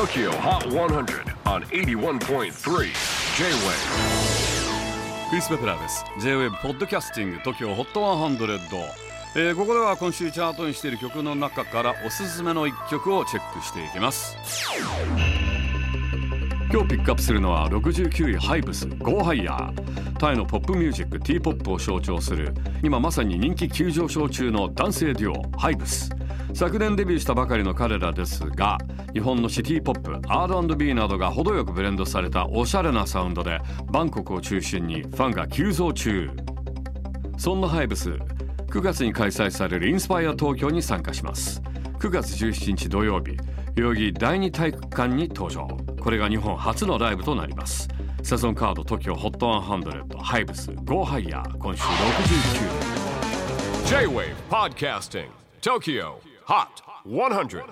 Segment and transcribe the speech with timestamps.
[0.00, 2.50] TOKYO HOT 100 on 81.3 J-WAVE
[5.28, 6.06] クリス・ベプラーです。
[6.18, 8.58] J-WAVE ポッドキャスティング TOKYO HOT 100、
[9.36, 14.38] えー、ここでは今週チャートにしている曲の中からおすすめの一曲をチェックしていきます。
[16.72, 19.70] 今日ピックアップするのは69位ハイブス Go Higher
[20.18, 26.08] タイのポップミュージック T-POP を象徴する今まさに人気急上昇中の男性デュオハイブス
[26.54, 28.78] 昨年デビューしたばかりの彼らですが
[29.12, 36.30] 日本のシティポップ R&B などが程よくブレンドされたおしゃれなサウンドでバンコクを中心にファンが急増中。
[37.38, 41.62] そんなハイブス9月に開催されるインスパイア東京に参加します。
[41.98, 43.36] 9月17日土曜日
[43.74, 45.66] 代々木第二体育館に登場。
[46.00, 47.88] これが日本初のライブとなります。
[48.22, 52.90] セゾンカード TOKIOHOT100 ハイブス Go Higher 今週69
[53.88, 55.28] J-WAVE PODCASTING
[55.62, 56.29] TOKYO.
[56.50, 57.62] HOT 100